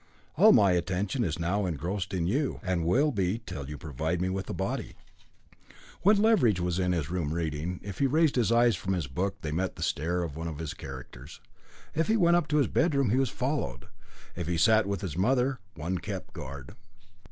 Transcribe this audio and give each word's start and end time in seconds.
"All 0.35 0.51
my 0.51 0.71
attention 0.71 1.23
is 1.23 1.37
now 1.37 1.67
engrossed 1.67 2.11
in 2.11 2.25
you, 2.25 2.59
and 2.63 2.85
will 2.87 3.11
be 3.11 3.39
till 3.45 3.69
you 3.69 3.77
provide 3.77 4.19
me 4.19 4.29
with 4.29 4.49
a 4.49 4.51
body." 4.53 4.95
When 6.01 6.19
Leveridge 6.19 6.59
was 6.59 6.79
in 6.79 6.91
his 6.91 7.11
room 7.11 7.35
reading, 7.35 7.79
if 7.83 7.99
he 7.99 8.07
raised 8.07 8.35
his 8.35 8.51
eyes 8.51 8.75
from 8.75 8.93
his 8.93 9.05
book 9.05 9.39
they 9.43 9.51
met 9.51 9.75
the 9.75 9.83
stare 9.83 10.23
of 10.23 10.35
one 10.35 10.47
of 10.47 10.57
his 10.57 10.73
characters. 10.73 11.39
If 11.93 12.07
he 12.07 12.17
went 12.17 12.35
up 12.35 12.47
to 12.47 12.57
his 12.57 12.67
bedroom, 12.67 13.11
he 13.11 13.17
was 13.19 13.29
followed. 13.29 13.89
If 14.35 14.47
he 14.47 14.57
sat 14.57 14.87
with 14.87 15.01
his 15.01 15.15
mother, 15.15 15.59
one 15.75 15.99
kept 15.99 16.33
guard. 16.33 16.73